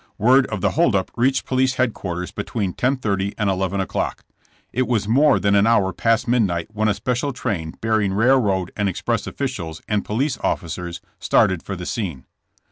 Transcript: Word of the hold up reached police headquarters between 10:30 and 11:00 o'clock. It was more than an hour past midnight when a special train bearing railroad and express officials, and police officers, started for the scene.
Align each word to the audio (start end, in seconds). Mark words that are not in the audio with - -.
Word 0.17 0.47
of 0.47 0.61
the 0.61 0.71
hold 0.71 0.95
up 0.95 1.11
reached 1.15 1.45
police 1.45 1.75
headquarters 1.75 2.31
between 2.31 2.73
10:30 2.73 3.35
and 3.37 3.51
11:00 3.51 3.79
o'clock. 3.81 4.25
It 4.73 4.87
was 4.87 5.07
more 5.07 5.39
than 5.39 5.53
an 5.53 5.67
hour 5.67 5.93
past 5.93 6.27
midnight 6.27 6.69
when 6.73 6.87
a 6.87 6.95
special 6.95 7.31
train 7.33 7.75
bearing 7.81 8.11
railroad 8.13 8.71
and 8.75 8.89
express 8.89 9.27
officials, 9.27 9.79
and 9.87 10.03
police 10.03 10.39
officers, 10.41 11.01
started 11.19 11.61
for 11.61 11.75
the 11.75 11.85
scene. 11.85 12.25